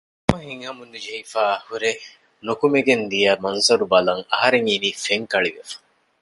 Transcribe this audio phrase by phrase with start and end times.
[0.27, 1.89] ބައްޕަ ހިތްހަމަނުޖެހިފައިހުރެ
[2.45, 5.75] ނުކުމެގެންދިޔަ މަންޒަރު ބަލަން އަހަރެން އިނީ ފެންކަޅިވެފަ